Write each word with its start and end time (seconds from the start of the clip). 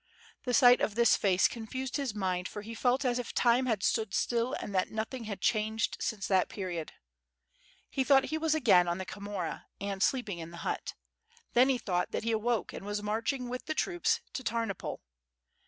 The 0.45 0.53
sight 0.55 0.81
of 0.81 0.95
this 0.95 1.15
face 1.15 1.47
confused 1.47 1.97
his 1.97 2.15
mind 2.15 2.47
for 2.47 2.63
he 2.63 2.73
felt 2.73 3.05
as 3.05 3.19
if 3.19 3.35
time 3.35 3.67
had 3.67 3.83
stood 3.83 4.15
still 4.15 4.53
and 4.53 4.73
that 4.73 4.89
nothing 4.89 5.25
had 5.25 5.41
changed 5.41 5.97
since 5.99 6.25
that 6.25 6.49
period. 6.49 6.93
He 7.87 8.03
thought 8.03 8.23
he 8.33 8.37
was 8.39 8.55
again 8.55 8.87
on 8.87 8.97
the 8.97 9.05
Khomora 9.05 9.65
and 9.79 10.01
sleeping 10.01 10.39
in 10.39 10.49
the 10.49 10.65
hut, 10.65 10.95
then 11.53 11.69
he 11.69 11.77
thought 11.77 12.13
that 12.13 12.23
he 12.23 12.31
awoke 12.31 12.73
and 12.73 12.83
was 12.83 13.03
marching 13.03 13.47
with 13.47 13.67
the 13.67 13.75
troops 13.75 14.21
to 14.33 14.43
Tarnopol 14.43 15.01